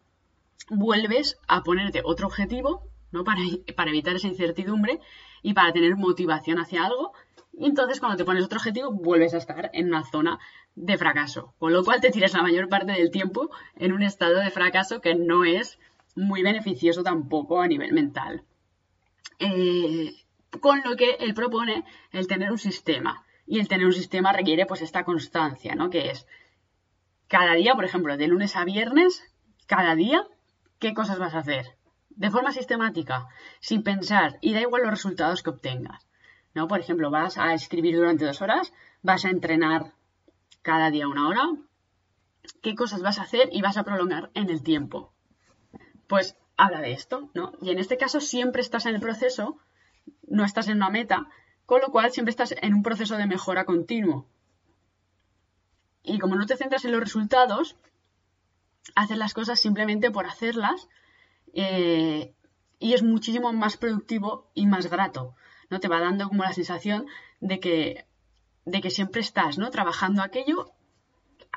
vuelves 0.69 1.37
a 1.47 1.63
ponerte 1.63 2.01
otro 2.03 2.27
objetivo, 2.27 2.87
¿no? 3.11 3.23
Para, 3.23 3.41
para 3.75 3.89
evitar 3.89 4.15
esa 4.15 4.27
incertidumbre 4.27 4.99
y 5.41 5.53
para 5.53 5.73
tener 5.73 5.95
motivación 5.95 6.59
hacia 6.59 6.85
algo. 6.85 7.13
Y 7.53 7.65
entonces 7.65 7.99
cuando 7.99 8.17
te 8.17 8.25
pones 8.25 8.45
otro 8.45 8.57
objetivo, 8.57 8.91
vuelves 8.91 9.33
a 9.33 9.37
estar 9.37 9.69
en 9.73 9.87
una 9.87 10.03
zona 10.05 10.39
de 10.75 10.97
fracaso. 10.97 11.53
Con 11.59 11.73
lo 11.73 11.83
cual 11.83 12.01
te 12.01 12.11
tiras 12.11 12.33
la 12.33 12.43
mayor 12.43 12.69
parte 12.69 12.93
del 12.93 13.11
tiempo 13.11 13.49
en 13.75 13.91
un 13.91 14.03
estado 14.03 14.37
de 14.37 14.51
fracaso 14.51 15.01
que 15.01 15.15
no 15.15 15.43
es 15.43 15.77
muy 16.15 16.43
beneficioso 16.43 17.03
tampoco 17.03 17.61
a 17.61 17.67
nivel 17.67 17.93
mental. 17.93 18.43
Eh, 19.39 20.13
con 20.59 20.81
lo 20.83 20.95
que 20.95 21.11
él 21.19 21.33
propone 21.33 21.85
el 22.11 22.27
tener 22.27 22.51
un 22.51 22.57
sistema. 22.57 23.23
Y 23.45 23.59
el 23.59 23.67
tener 23.67 23.85
un 23.85 23.93
sistema 23.93 24.31
requiere 24.31 24.65
pues 24.65 24.81
esta 24.81 25.03
constancia, 25.03 25.75
¿no? 25.75 25.89
Que 25.89 26.11
es 26.11 26.27
cada 27.27 27.53
día, 27.53 27.75
por 27.75 27.85
ejemplo, 27.85 28.15
de 28.17 28.27
lunes 28.27 28.55
a 28.55 28.65
viernes, 28.65 29.23
cada 29.65 29.95
día 29.95 30.25
qué 30.81 30.93
cosas 30.93 31.19
vas 31.19 31.35
a 31.35 31.39
hacer. 31.39 31.77
De 32.09 32.31
forma 32.31 32.51
sistemática, 32.51 33.27
sin 33.61 33.83
pensar, 33.83 34.37
y 34.41 34.53
da 34.53 34.59
igual 34.59 34.81
los 34.81 34.91
resultados 34.91 35.43
que 35.43 35.51
obtengas. 35.51 36.05
¿no? 36.53 36.67
Por 36.67 36.79
ejemplo, 36.79 37.09
vas 37.09 37.37
a 37.37 37.53
escribir 37.53 37.95
durante 37.95 38.25
dos 38.25 38.41
horas, 38.41 38.73
vas 39.01 39.23
a 39.23 39.29
entrenar 39.29 39.93
cada 40.61 40.89
día 40.89 41.07
una 41.07 41.29
hora, 41.29 41.43
qué 42.61 42.75
cosas 42.75 43.01
vas 43.01 43.19
a 43.19 43.23
hacer 43.23 43.47
y 43.53 43.61
vas 43.61 43.77
a 43.77 43.83
prolongar 43.83 44.31
en 44.33 44.49
el 44.49 44.63
tiempo. 44.63 45.13
Pues 46.07 46.35
habla 46.57 46.81
de 46.81 46.91
esto, 46.91 47.29
¿no? 47.33 47.53
Y 47.61 47.69
en 47.69 47.79
este 47.79 47.97
caso 47.97 48.19
siempre 48.19 48.61
estás 48.61 48.85
en 48.87 48.95
el 48.95 49.01
proceso, 49.01 49.57
no 50.27 50.43
estás 50.43 50.67
en 50.67 50.77
una 50.77 50.89
meta, 50.89 51.27
con 51.65 51.79
lo 51.79 51.89
cual 51.89 52.11
siempre 52.11 52.31
estás 52.31 52.53
en 52.59 52.73
un 52.73 52.83
proceso 52.83 53.15
de 53.17 53.27
mejora 53.27 53.65
continuo. 53.65 54.27
Y 56.03 56.17
como 56.17 56.35
no 56.35 56.47
te 56.47 56.57
centras 56.57 56.83
en 56.85 56.91
los 56.91 57.01
resultados, 57.01 57.77
haces 58.95 59.17
las 59.17 59.33
cosas 59.33 59.59
simplemente 59.59 60.11
por 60.11 60.25
hacerlas 60.25 60.87
eh, 61.53 62.33
y 62.79 62.93
es 62.93 63.03
muchísimo 63.03 63.53
más 63.53 63.77
productivo 63.77 64.49
y 64.53 64.65
más 64.65 64.87
grato. 64.89 65.35
¿no? 65.69 65.79
Te 65.79 65.87
va 65.87 65.99
dando 65.99 66.27
como 66.27 66.43
la 66.43 66.53
sensación 66.53 67.05
de 67.39 67.59
que, 67.59 68.05
de 68.65 68.81
que 68.81 68.89
siempre 68.89 69.21
estás 69.21 69.57
¿no? 69.57 69.69
trabajando 69.69 70.21
aquello, 70.21 70.71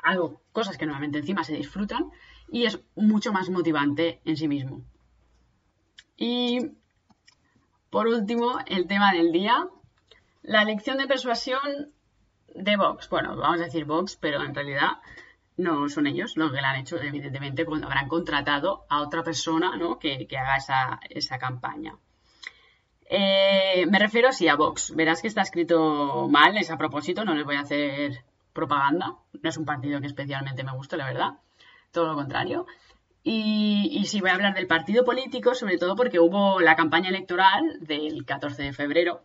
algo, 0.01 0.41
cosas 0.51 0.77
que 0.77 0.85
normalmente 0.85 1.19
encima 1.19 1.43
se 1.43 1.55
disfrutan 1.55 2.11
y 2.49 2.65
es 2.65 2.79
mucho 2.95 3.33
más 3.33 3.49
motivante 3.49 4.21
en 4.25 4.37
sí 4.37 4.47
mismo. 4.47 4.83
Y 6.17 6.71
por 7.89 8.07
último, 8.07 8.59
el 8.65 8.87
tema 8.87 9.13
del 9.13 9.31
día, 9.31 9.67
la 10.43 10.63
lección 10.63 10.97
de 10.97 11.07
persuasión 11.07 11.93
de 12.53 12.77
Vox. 12.77 13.09
Bueno, 13.09 13.35
vamos 13.35 13.61
a 13.61 13.65
decir 13.65 13.85
Vox, 13.85 14.15
pero 14.15 14.43
en 14.43 14.53
realidad 14.53 14.99
no 15.57 15.87
son 15.89 16.07
ellos 16.07 16.35
los 16.35 16.51
que 16.51 16.61
la 16.61 16.71
han 16.71 16.81
hecho, 16.81 17.01
evidentemente, 17.01 17.65
cuando 17.65 17.87
habrán 17.87 18.07
contratado 18.07 18.85
a 18.89 19.01
otra 19.01 19.23
persona 19.23 19.75
¿no? 19.77 19.99
que, 19.99 20.27
haga 20.37 20.57
esa, 20.57 20.99
esa 21.09 21.37
campaña. 21.37 21.97
Eh, 23.07 23.85
me 23.89 23.99
refiero 23.99 24.29
así 24.29 24.47
a 24.47 24.55
Vox. 24.55 24.93
Verás 24.95 25.21
que 25.21 25.27
está 25.27 25.41
escrito 25.41 26.27
mal, 26.29 26.57
es 26.57 26.71
a 26.71 26.77
propósito, 26.77 27.23
no 27.23 27.35
les 27.35 27.45
voy 27.45 27.55
a 27.55 27.61
hacer 27.61 28.23
propaganda. 28.53 29.15
No 29.41 29.49
es 29.49 29.57
un 29.57 29.65
partido 29.65 30.01
que 30.01 30.07
especialmente 30.07 30.63
me 30.63 30.73
guste, 30.73 30.97
la 30.97 31.05
verdad. 31.05 31.33
Todo 31.91 32.07
lo 32.07 32.15
contrario. 32.15 32.65
Y, 33.23 33.89
y 33.91 34.05
sí 34.05 34.21
voy 34.21 34.29
a 34.29 34.33
hablar 34.33 34.53
del 34.53 34.67
partido 34.67 35.03
político, 35.05 35.55
sobre 35.55 35.77
todo 35.77 35.95
porque 35.95 36.19
hubo 36.19 36.59
la 36.59 36.75
campaña 36.75 37.09
electoral 37.09 37.79
del 37.79 38.25
14 38.25 38.63
de 38.63 38.73
febrero 38.73 39.23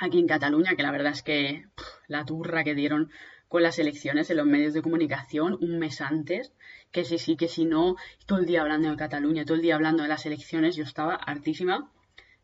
aquí 0.00 0.18
en 0.18 0.26
Cataluña, 0.26 0.74
que 0.76 0.82
la 0.82 0.90
verdad 0.90 1.12
es 1.12 1.22
que 1.22 1.66
la 2.08 2.24
turra 2.24 2.64
que 2.64 2.74
dieron 2.74 3.10
con 3.52 3.62
las 3.62 3.78
elecciones 3.78 4.30
en 4.30 4.38
los 4.38 4.46
medios 4.46 4.72
de 4.72 4.80
comunicación 4.80 5.58
un 5.60 5.78
mes 5.78 6.00
antes, 6.00 6.54
que 6.90 7.04
si 7.04 7.18
sí, 7.18 7.36
que 7.36 7.48
si 7.48 7.66
no, 7.66 7.96
todo 8.24 8.38
el 8.38 8.46
día 8.46 8.62
hablando 8.62 8.88
de 8.88 8.96
Cataluña, 8.96 9.44
todo 9.44 9.56
el 9.56 9.60
día 9.60 9.74
hablando 9.74 10.02
de 10.02 10.08
las 10.08 10.24
elecciones, 10.24 10.74
yo 10.74 10.84
estaba 10.84 11.16
hartísima, 11.16 11.92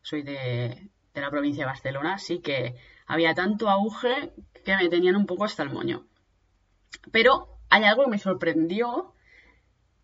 soy 0.03 0.21
de, 0.21 0.87
de 1.15 1.21
la 1.21 1.31
provincia 1.31 1.63
de 1.63 1.71
Barcelona, 1.71 2.13
así 2.13 2.41
que 2.41 2.75
había 3.07 3.33
tanto 3.33 3.71
auge 3.71 4.33
que 4.63 4.75
me 4.75 4.87
tenían 4.87 5.15
un 5.15 5.25
poco 5.25 5.45
hasta 5.45 5.63
el 5.63 5.71
moño. 5.71 6.05
Pero 7.11 7.57
hay 7.71 7.85
algo 7.85 8.03
que 8.03 8.11
me 8.11 8.19
sorprendió, 8.19 9.15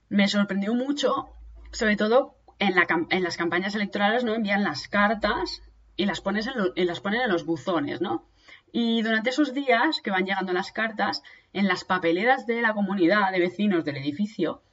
me 0.09 0.27
sorprendió 0.27 0.73
mucho, 0.73 1.29
sobre 1.71 1.97
todo 1.97 2.39
en, 2.57 2.73
la, 2.73 2.87
en 3.11 3.21
las 3.21 3.37
campañas 3.37 3.75
electorales, 3.75 4.23
¿no? 4.23 4.33
Envían 4.33 4.63
las 4.63 4.87
cartas 4.87 5.61
y 5.95 6.07
las, 6.07 6.21
pones 6.21 6.47
en 6.47 6.87
las 6.87 6.99
ponen 6.99 7.21
en 7.21 7.31
los 7.31 7.45
buzones, 7.45 8.01
¿no? 8.01 8.27
Y 8.77 9.03
durante 9.03 9.29
esos 9.29 9.53
días 9.53 10.01
que 10.01 10.11
van 10.11 10.25
llegando 10.25 10.51
las 10.51 10.73
cartas, 10.73 11.23
en 11.53 11.65
las 11.65 11.85
papeleras 11.85 12.45
de 12.45 12.61
la 12.61 12.73
comunidad 12.73 13.31
de 13.31 13.39
vecinos 13.39 13.85
del 13.85 13.95
edificio, 13.95 14.63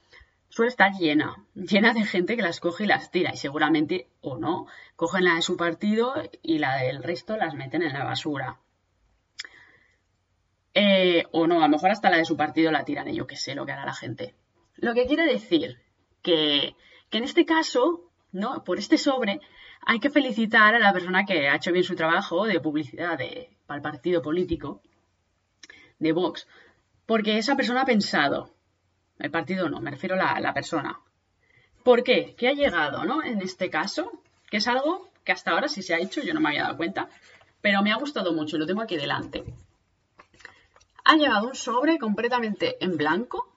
suele 0.49 0.67
estar 0.67 0.91
llena, 0.91 1.45
llena 1.55 1.93
de 1.93 2.03
gente 2.03 2.35
que 2.35 2.41
las 2.41 2.59
coge 2.59 2.83
y 2.83 2.87
las 2.87 3.11
tira. 3.11 3.31
Y 3.33 3.37
seguramente, 3.37 4.09
o 4.19 4.37
no, 4.37 4.67
cogen 4.97 5.23
la 5.23 5.35
de 5.35 5.41
su 5.41 5.55
partido 5.55 6.15
y 6.41 6.57
la 6.57 6.79
del 6.79 7.01
resto 7.01 7.37
las 7.37 7.53
meten 7.53 7.81
en 7.81 7.93
la 7.93 8.03
basura. 8.03 8.59
Eh, 10.73 11.23
o 11.31 11.47
no, 11.47 11.59
a 11.59 11.67
lo 11.67 11.69
mejor 11.69 11.91
hasta 11.91 12.09
la 12.09 12.17
de 12.17 12.25
su 12.25 12.35
partido 12.35 12.73
la 12.73 12.83
tiran 12.83 13.07
y 13.07 13.15
yo 13.15 13.25
qué 13.25 13.37
sé 13.37 13.55
lo 13.55 13.65
que 13.65 13.71
hará 13.71 13.85
la 13.85 13.93
gente. 13.93 14.35
Lo 14.75 14.93
que 14.93 15.05
quiere 15.05 15.23
decir 15.23 15.81
que, 16.21 16.75
que 17.09 17.19
en 17.19 17.23
este 17.23 17.45
caso, 17.45 18.11
¿no? 18.33 18.65
Por 18.65 18.79
este 18.79 18.97
sobre, 18.97 19.39
hay 19.85 20.01
que 20.01 20.09
felicitar 20.09 20.75
a 20.75 20.79
la 20.79 20.91
persona 20.91 21.23
que 21.23 21.47
ha 21.47 21.55
hecho 21.55 21.71
bien 21.71 21.85
su 21.85 21.95
trabajo 21.95 22.45
de 22.45 22.59
publicidad 22.59 23.17
de, 23.17 23.52
para 23.65 23.77
el 23.77 23.81
partido 23.81 24.21
político 24.21 24.81
de 25.99 26.11
Vox, 26.11 26.47
porque 27.05 27.37
esa 27.37 27.55
persona 27.55 27.81
ha 27.81 27.85
pensado, 27.85 28.53
el 29.19 29.31
partido 29.31 29.69
no, 29.69 29.79
me 29.79 29.91
refiero 29.91 30.15
a 30.15 30.39
la, 30.39 30.53
persona. 30.53 30.99
¿Por 31.83 32.03
qué? 32.03 32.35
¿Qué 32.37 32.47
ha 32.47 32.53
llegado, 32.53 33.05
no? 33.05 33.23
En 33.23 33.41
este 33.41 33.69
caso, 33.69 34.23
que 34.49 34.57
es 34.57 34.67
algo 34.67 35.09
que 35.23 35.31
hasta 35.31 35.51
ahora 35.51 35.67
sí 35.67 35.81
se 35.81 35.93
ha 35.93 35.99
hecho, 35.99 36.21
yo 36.21 36.33
no 36.33 36.39
me 36.39 36.49
había 36.49 36.63
dado 36.63 36.77
cuenta, 36.77 37.09
pero 37.61 37.81
me 37.81 37.91
ha 37.91 37.97
gustado 37.97 38.33
mucho 38.33 38.55
y 38.55 38.59
lo 38.59 38.65
tengo 38.65 38.81
aquí 38.81 38.97
delante. 38.97 39.43
Ha 41.05 41.15
llegado 41.15 41.47
un 41.47 41.55
sobre 41.55 41.97
completamente 41.97 42.83
en 42.83 42.97
blanco, 42.97 43.49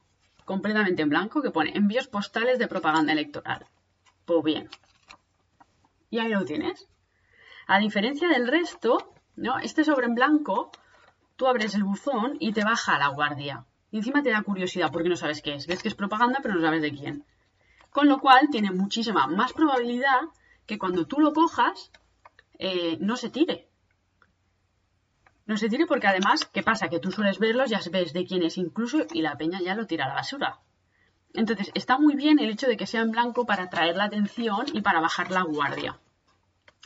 completamente 0.45 1.03
en 1.03 1.09
blanco, 1.09 1.43
que 1.43 1.51
pone 1.51 1.77
envíos 1.77 2.09
postales 2.09 2.59
de 2.59 2.69
propaganda 2.69 3.13
electoral. 3.13 3.67
Pues 4.25 4.43
bien, 4.43 4.69
y 6.11 6.19
ahí 6.19 6.31
lo 6.31 6.45
tienes. 6.45 6.89
A 7.67 7.79
diferencia 7.79 8.29
del 8.29 8.47
resto, 8.49 9.13
Este 9.63 9.85
sobre 9.85 10.07
en 10.07 10.15
blanco, 10.15 10.71
tú 11.37 11.47
abres 11.47 11.75
el 11.75 11.85
buzón 11.85 12.37
y 12.41 12.53
te 12.53 12.65
baja 12.65 12.99
la 12.99 13.09
guardia. 13.09 13.67
Y 13.91 13.99
encima 13.99 14.23
te 14.23 14.31
da 14.31 14.43
curiosidad 14.43 14.91
porque 14.91 15.09
no 15.09 15.17
sabes 15.17 15.43
qué 15.43 15.55
es. 15.55 15.67
Ves 15.67 15.83
que 15.83 15.89
es 15.89 15.95
propaganda, 15.95 16.41
pero 16.43 16.55
no 16.55 16.63
sabes 16.63 16.83
de 16.83 16.93
quién. 16.93 17.25
Con 17.91 18.09
lo 18.09 18.19
cual 18.19 18.49
tiene 18.51 18.71
muchísima 18.71 19.27
más 19.27 19.53
probabilidad 19.53 20.21
que 20.67 20.79
cuando 20.79 21.07
tú 21.07 21.21
lo 21.21 21.33
cojas, 21.33 21.91
eh, 22.59 22.97
no 23.01 23.17
se 23.17 23.31
tire. 23.31 23.69
No 25.47 25.57
se 25.57 25.69
tire 25.69 25.87
porque 25.87 26.09
además, 26.09 26.47
¿qué 26.47 26.63
pasa? 26.63 26.89
Que 26.89 26.99
tú 26.99 27.13
sueles 27.13 27.39
verlos, 27.39 27.71
ya 27.71 27.81
ves 27.91 28.13
de 28.13 28.27
quién 28.27 28.43
es 28.43 28.59
incluso 28.59 29.07
y 29.13 29.23
la 29.23 29.37
peña 29.37 29.61
ya 29.61 29.75
lo 29.75 29.87
tira 29.87 30.07
a 30.07 30.09
la 30.09 30.15
basura. 30.15 30.61
Entonces, 31.35 31.71
está 31.75 31.99
muy 31.99 32.17
bien 32.17 32.39
el 32.39 32.51
hecho 32.51 32.67
de 32.67 32.77
que 32.77 32.87
sea 32.87 33.03
en 33.03 33.13
blanco 33.13 33.45
para 33.45 33.65
atraer 33.65 33.97
la 33.97 34.05
atención 34.05 34.67
y 34.73 34.81
para 34.81 35.01
bajar 35.01 35.31
la 35.31 35.43
guardia. 35.43 35.99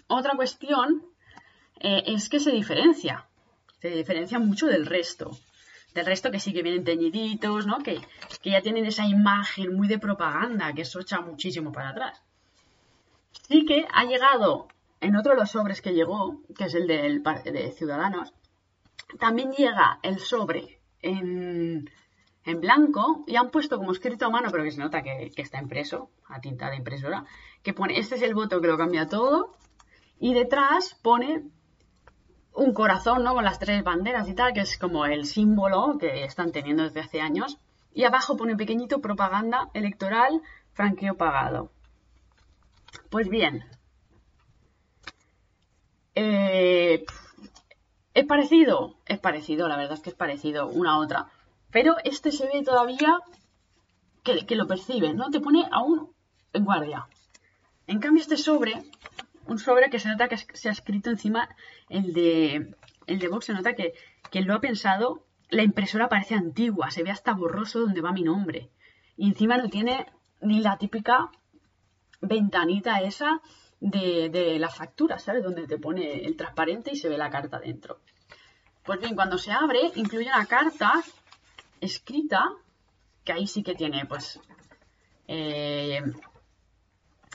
Otra 0.09 0.35
cuestión 0.35 1.05
eh, 1.81 2.05
es 2.07 2.29
que 2.29 2.41
se 2.41 2.51
diferencia. 2.51 3.27
Se 3.81 3.89
diferencia 3.89 4.39
mucho 4.39 4.67
del 4.67 4.87
resto. 4.87 5.31
Del 5.95 6.07
resto 6.07 6.31
que 6.31 6.39
sí 6.39 6.53
que 6.53 6.63
vienen 6.63 6.85
teñiditos, 6.85 7.67
¿no? 7.67 7.79
Que, 7.79 8.01
que 8.43 8.51
ya 8.51 8.63
tienen 8.63 8.87
esa 8.87 9.07
imagen 9.07 9.75
muy 9.75 9.89
de 9.89 9.99
propaganda, 9.99 10.73
que 10.73 10.83
eso 10.83 11.01
echa 11.01 11.21
muchísimo 11.21 11.73
para 11.73 11.91
atrás. 11.91 12.23
Sí 13.49 13.65
que 13.65 13.87
ha 13.93 14.05
llegado 14.05 14.69
en 15.01 15.17
otro 15.17 15.33
de 15.33 15.41
los 15.41 15.51
sobres 15.51 15.81
que 15.81 15.95
llegó, 15.95 16.43
que 16.57 16.65
es 16.65 16.75
el 16.75 16.87
de 16.87 17.75
Ciudadanos, 17.77 18.33
también 19.19 19.53
llega 19.53 19.99
el 20.03 20.21
sobre 20.21 20.81
en, 21.03 21.91
en 22.45 22.61
blanco 22.61 23.25
y 23.27 23.37
han 23.37 23.51
puesto 23.51 23.79
como 23.79 23.93
escrito 23.93 24.27
a 24.27 24.31
mano, 24.31 24.51
pero 24.51 24.65
que 24.65 24.71
se 24.71 24.81
nota 24.81 25.03
que, 25.03 25.33
está 25.37 25.61
impreso, 25.61 26.11
a 26.29 26.41
tinta 26.41 26.71
de 26.71 26.77
impresora, 26.77 27.25
que 27.63 27.75
pone, 27.75 27.99
este 27.99 28.17
es 28.17 28.23
el 28.23 28.35
voto 28.35 28.61
que 28.61 28.69
lo 28.69 28.79
cambia 28.79 29.09
todo, 29.09 29.57
y 30.19 30.35
detrás 30.35 30.99
pone 31.03 31.45
un 32.55 32.73
corazón, 32.73 33.23
¿no? 33.25 33.35
Con 33.35 33.45
las 33.45 33.59
tres 33.59 33.83
banderas 33.85 34.29
y 34.29 34.35
tal, 34.35 34.53
que 34.53 34.61
es 34.61 34.77
como 34.79 35.07
el 35.07 35.27
símbolo 35.27 35.99
que 35.99 36.25
están 36.25 36.53
teniendo 36.53 36.83
desde 36.83 37.01
hace 37.01 37.21
años. 37.21 37.59
Y 37.93 38.05
abajo 38.05 38.37
pone 38.37 38.57
pequeñito 38.57 39.01
propaganda 39.01 39.71
electoral, 39.75 40.43
franqueo 40.73 41.17
pagado. 41.17 41.73
Pues 43.09 43.29
bien, 43.29 43.65
eh, 46.15 47.05
¿es 48.15 48.27
parecido? 48.27 48.97
Es 49.07 49.19
parecido, 49.19 49.69
la 49.69 49.77
verdad 49.77 49.95
es 49.95 50.01
que 50.01 50.11
es 50.11 50.17
parecido 50.17 50.69
una 50.69 50.93
a 50.93 50.99
otra. 50.99 51.27
Pero 51.71 51.97
este 52.05 52.33
se 52.33 52.47
ve 52.47 52.63
todavía 52.63 53.19
que, 54.23 54.55
lo 54.55 54.67
percibe, 54.67 55.15
¿no? 55.15 55.31
Te 55.31 55.41
pone 55.41 55.67
aún 55.71 56.13
en 56.53 56.65
guardia. 56.65 57.09
En 57.87 58.01
cambio, 58.01 58.23
este 58.23 58.37
sobre, 58.37 58.83
un 59.51 59.59
sobre 59.59 59.91
que 59.91 59.99
se 59.99 60.09
nota 60.09 60.29
que 60.29 60.37
se 60.37 60.69
ha 60.69 60.73
escrito 60.73 61.11
encima, 61.11 61.49
el 61.89 62.13
de, 62.13 62.73
el 63.09 63.19
de 63.19 63.29
se 63.41 63.53
nota 63.53 63.75
que 63.75 63.95
quien 64.31 64.47
lo 64.47 64.55
ha 64.55 64.61
pensado, 64.61 65.25
la 65.49 65.65
impresora 65.65 66.09
parece 66.09 66.37
antigua, 66.37 66.93
se 66.93 67.03
ve 67.03 67.11
hasta 67.11 67.35
borroso 67.35 67.81
donde 67.81 68.01
va 68.01 68.13
mi 68.13 68.23
nombre. 68.23 68.71
Y 69.17 69.27
encima 69.27 69.57
no 69.57 69.69
tiene 69.69 70.07
ni 70.41 70.61
la 70.61 70.79
típica 70.79 71.33
ventanita 72.21 73.01
esa 73.01 73.41
de, 73.81 74.29
de 74.29 74.61
la 74.61 74.69
factura, 74.69 75.19
¿sabes? 75.19 75.43
Donde 75.43 75.67
te 75.67 75.79
pone 75.79 76.25
el 76.25 76.37
transparente 76.37 76.93
y 76.93 76.97
se 76.97 77.09
ve 77.09 77.19
la 77.19 77.31
carta 77.31 77.59
dentro. 77.59 77.99
Pues 78.85 79.01
bien, 79.01 79.17
cuando 79.17 79.37
se 79.37 79.51
abre, 79.51 79.81
incluye 79.97 80.29
una 80.29 80.47
carta 80.47 80.93
escrita, 81.81 82.53
que 83.25 83.33
ahí 83.33 83.49
sí 83.49 83.65
que 83.65 83.75
tiene, 83.75 84.07
pues, 84.07 84.39
eh, 85.27 86.03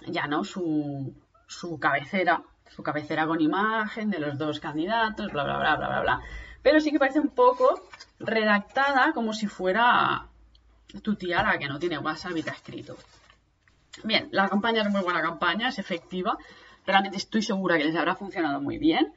ya 0.07 0.27
no, 0.27 0.43
su, 0.45 1.13
su 1.48 1.80
cabecera, 1.80 2.44
su 2.70 2.84
cabecera 2.84 3.28
con 3.28 3.42
imagen 3.42 4.10
de 4.10 4.20
los 4.20 4.38
dos 4.38 4.60
candidatos, 4.60 5.32
bla, 5.32 5.44
bla, 5.44 5.58
bla, 5.58 5.75
bla, 5.75 5.88
bla, 5.88 6.02
bla. 6.02 6.22
Pero 6.62 6.80
sí 6.80 6.92
que 6.92 7.00
parece 7.00 7.20
un 7.20 7.30
poco 7.30 7.88
redactada 8.20 9.14
como 9.14 9.34
si 9.34 9.48
fuera 9.48 10.28
tu 11.02 11.16
tía 11.16 11.44
la 11.44 11.58
que 11.58 11.68
no 11.68 11.80
tiene 11.80 11.98
WhatsApp 11.98 12.38
y 12.38 12.44
te 12.44 12.50
ha 12.50 12.54
escrito. 12.54 12.98
Bien, 14.04 14.30
la 14.32 14.50
campaña 14.50 14.82
es 14.82 14.90
muy 14.90 15.02
buena 15.02 15.22
campaña, 15.22 15.70
es 15.70 15.80
efectiva. 15.80 16.38
Realmente 16.86 17.18
estoy 17.18 17.42
segura 17.42 17.78
que 17.78 17.86
les 17.86 17.96
habrá 17.96 18.16
funcionado 18.16 18.62
muy 18.62 18.78
bien. 18.78 19.14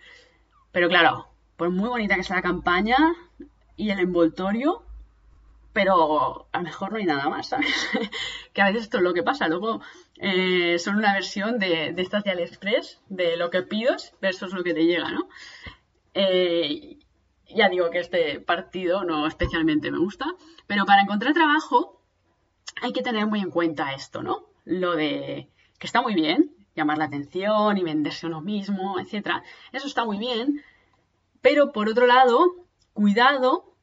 Pero 0.73 0.89
claro, 0.89 1.29
por 1.57 1.71
muy 1.71 1.89
bonita 1.89 2.17
que 2.17 2.23
sea 2.23 2.37
la 2.37 2.43
campaña 2.43 2.97
y 3.77 3.91
el 3.91 3.99
envoltorio, 3.99 4.83
pero 5.79 6.49
a 6.51 6.59
lo 6.59 6.65
mejor 6.65 6.91
no 6.91 6.99
hay 6.99 7.05
nada 7.05 7.29
más, 7.29 7.51
¿sabes? 7.51 7.73
que 8.53 8.63
a 8.63 8.67
veces 8.67 8.83
esto 8.83 8.97
es 8.97 9.05
lo 9.05 9.15
que 9.15 9.23
pasa. 9.23 9.47
Luego 9.47 9.81
eh, 10.17 10.77
son 10.81 10.97
una 10.97 11.13
versión 11.13 11.61
de, 11.61 11.93
de 11.93 12.03
estas 12.03 12.25
de 12.25 12.33
AliExpress, 12.33 13.01
de 13.09 13.37
lo 13.37 13.49
que 13.51 13.63
pides 13.63 14.13
versus 14.21 14.53
lo 14.53 14.65
que 14.65 14.75
te 14.75 14.87
llega, 14.87 15.09
¿no? 15.13 15.29
Eh, 16.15 16.99
ya 17.47 17.69
digo 17.69 17.91
que 17.91 18.01
este 18.01 18.41
partido 18.41 19.05
no 19.05 19.29
especialmente 19.29 19.93
me 19.93 19.99
gusta, 19.99 20.27
pero 20.67 20.85
para 20.85 21.03
encontrar 21.03 21.33
trabajo 21.33 22.03
hay 22.83 22.93
que 22.93 23.03
tener 23.03 23.29
muy 23.29 23.39
en 23.39 23.53
cuenta 23.53 23.95
esto, 23.95 24.21
¿no? 24.21 24.47
Lo 24.65 24.97
de 24.97 25.49
que 25.79 25.87
está 25.87 26.03
muy 26.03 26.15
bien, 26.15 26.57
llamar 26.75 26.99
la 26.99 27.05
atención 27.05 27.79
y 27.79 27.85
venderse 27.85 28.27
uno 28.27 28.41
mismo, 28.41 28.99
etcétera. 28.99 29.45
Eso 29.71 29.87
está 29.87 30.05
muy 30.05 30.19
bien, 30.19 30.61
pero 31.41 31.71
por 31.71 31.89
otro 31.89 32.09
lado, 32.09 32.67
cuidado, 32.95 33.77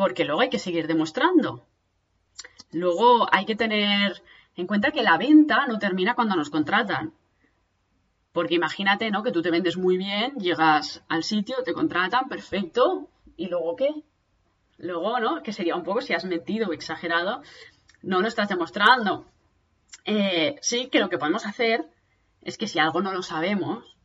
porque 0.00 0.24
luego 0.24 0.40
hay 0.40 0.48
que 0.48 0.58
seguir 0.58 0.86
demostrando. 0.86 1.62
Luego 2.72 3.28
hay 3.30 3.44
que 3.44 3.54
tener 3.54 4.22
en 4.56 4.66
cuenta 4.66 4.92
que 4.92 5.02
la 5.02 5.18
venta 5.18 5.66
no 5.66 5.78
termina 5.78 6.14
cuando 6.14 6.36
nos 6.36 6.48
contratan. 6.48 7.12
Porque 8.32 8.54
imagínate, 8.54 9.10
¿no? 9.10 9.22
Que 9.22 9.30
tú 9.30 9.42
te 9.42 9.50
vendes 9.50 9.76
muy 9.76 9.98
bien, 9.98 10.36
llegas 10.36 11.04
al 11.06 11.22
sitio, 11.22 11.62
te 11.64 11.74
contratan, 11.74 12.30
perfecto, 12.30 13.10
¿y 13.36 13.48
luego 13.48 13.76
qué? 13.76 13.90
Luego, 14.78 15.20
¿no? 15.20 15.42
Que 15.42 15.52
sería 15.52 15.76
un 15.76 15.84
poco 15.84 16.00
si 16.00 16.14
has 16.14 16.24
mentido 16.24 16.68
o 16.70 16.72
exagerado, 16.72 17.42
no 18.00 18.22
lo 18.22 18.28
estás 18.28 18.48
demostrando. 18.48 19.26
Eh, 20.06 20.56
sí 20.62 20.88
que 20.88 21.00
lo 21.00 21.10
que 21.10 21.18
podemos 21.18 21.44
hacer 21.44 21.84
es 22.40 22.56
que 22.56 22.68
si 22.68 22.78
algo 22.78 23.02
no 23.02 23.12
lo 23.12 23.22
sabemos, 23.22 23.98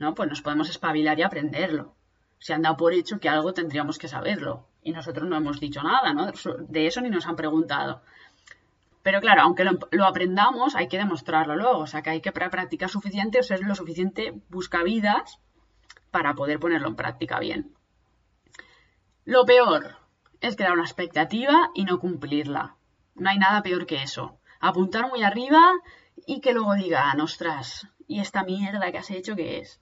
¿no? 0.00 0.12
Pues 0.16 0.28
nos 0.28 0.42
podemos 0.42 0.68
espabilar 0.68 1.20
y 1.20 1.22
aprenderlo. 1.22 1.94
Se 2.40 2.52
han 2.52 2.62
dado 2.62 2.76
por 2.76 2.94
hecho 2.94 3.20
que 3.20 3.28
algo 3.28 3.54
tendríamos 3.54 4.00
que 4.00 4.08
saberlo. 4.08 4.66
Y 4.86 4.92
nosotros 4.92 5.28
no 5.28 5.36
hemos 5.36 5.58
dicho 5.58 5.82
nada, 5.82 6.14
¿no? 6.14 6.30
De 6.68 6.86
eso 6.86 7.00
ni 7.00 7.10
nos 7.10 7.26
han 7.26 7.34
preguntado. 7.34 8.02
Pero 9.02 9.20
claro, 9.20 9.42
aunque 9.42 9.64
lo, 9.64 10.04
aprendamos, 10.04 10.76
hay 10.76 10.86
que 10.86 10.96
demostrarlo 10.96 11.56
luego. 11.56 11.78
O 11.80 11.86
sea, 11.88 12.02
que 12.02 12.10
hay 12.10 12.20
que 12.20 12.30
practicar 12.30 12.88
suficiente 12.88 13.40
o 13.40 13.42
ser 13.42 13.62
lo 13.62 13.74
suficiente 13.74 14.40
buscavidas 14.48 15.40
para 16.12 16.34
poder 16.34 16.60
ponerlo 16.60 16.86
en 16.86 16.94
práctica 16.94 17.40
bien. 17.40 17.74
Lo 19.24 19.44
peor 19.44 19.96
es 20.40 20.54
crear 20.54 20.74
una 20.74 20.84
expectativa 20.84 21.72
y 21.74 21.82
no 21.84 21.98
cumplirla. 21.98 22.76
No 23.16 23.28
hay 23.28 23.38
nada 23.38 23.64
peor 23.64 23.86
que 23.86 24.04
eso. 24.04 24.38
Apuntar 24.60 25.08
muy 25.08 25.24
arriba 25.24 25.68
y 26.28 26.40
que 26.40 26.52
luego 26.52 26.74
digan, 26.74 27.20
ostras, 27.20 27.88
¿y 28.06 28.20
esta 28.20 28.44
mierda 28.44 28.92
que 28.92 28.98
has 28.98 29.10
hecho 29.10 29.34
qué 29.34 29.58
es? 29.58 29.80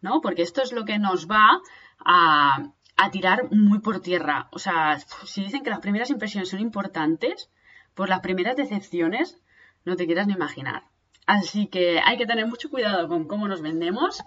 ¿No? 0.00 0.22
Porque 0.22 0.40
esto 0.40 0.62
es 0.62 0.72
lo 0.72 0.86
que 0.86 0.98
nos 0.98 1.28
va 1.28 1.60
a, 1.98 2.70
a 2.96 3.10
tirar 3.10 3.50
muy 3.50 3.80
por 3.80 4.00
tierra. 4.00 4.48
O 4.52 4.58
sea, 4.58 4.98
si 5.24 5.44
dicen 5.44 5.62
que 5.62 5.70
las 5.70 5.80
primeras 5.80 6.10
impresiones 6.10 6.48
son 6.48 6.60
importantes, 6.60 7.50
por 7.94 8.08
las 8.08 8.20
primeras 8.20 8.56
decepciones 8.56 9.38
no 9.84 9.96
te 9.96 10.06
quieras 10.06 10.26
ni 10.26 10.34
imaginar. 10.34 10.84
Así 11.26 11.66
que 11.66 12.00
hay 12.04 12.16
que 12.16 12.26
tener 12.26 12.46
mucho 12.46 12.70
cuidado 12.70 13.08
con 13.08 13.26
cómo 13.26 13.48
nos 13.48 13.60
vendemos. 13.60 14.22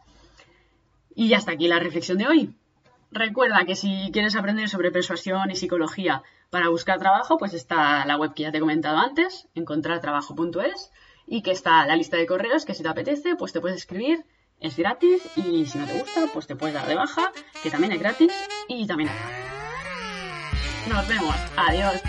Y 1.15 1.33
hasta 1.33 1.53
aquí 1.53 1.67
la 1.67 1.79
reflexión 1.79 2.17
de 2.17 2.27
hoy. 2.27 2.55
Recuerda 3.11 3.65
que 3.65 3.75
si 3.75 4.09
quieres 4.13 4.35
aprender 4.35 4.69
sobre 4.69 4.91
persuasión 4.91 5.49
y 5.49 5.55
psicología 5.55 6.21
para 6.49 6.69
buscar 6.69 6.99
trabajo, 6.99 7.38
pues 7.38 7.53
está 7.53 8.05
la 8.05 8.17
web 8.17 8.33
que 8.33 8.43
ya 8.43 8.51
te 8.51 8.57
he 8.57 8.61
comentado 8.61 8.97
antes, 8.97 9.47
encontrartrabajo.es, 9.55 10.91
y 11.25 11.41
que 11.41 11.51
está 11.51 11.85
la 11.85 11.95
lista 11.95 12.17
de 12.17 12.27
correos 12.27 12.65
que 12.65 12.73
si 12.73 12.83
te 12.83 12.89
apetece, 12.89 13.35
pues 13.35 13.51
te 13.51 13.61
puedes 13.61 13.77
escribir, 13.77 14.25
es 14.59 14.75
gratis, 14.75 15.21
y 15.35 15.65
si 15.65 15.77
no 15.77 15.85
te 15.85 15.93
gusta, 15.99 16.21
pues 16.33 16.47
te 16.47 16.55
puedes 16.55 16.73
dar 16.75 16.87
de 16.87 16.95
baja, 16.95 17.31
que 17.63 17.71
también 17.71 17.93
es 17.93 17.99
gratis, 17.99 18.31
y 18.67 18.85
también 18.85 19.09
Nos 20.87 21.07
vemos. 21.07 21.36
Adiós. 21.55 22.01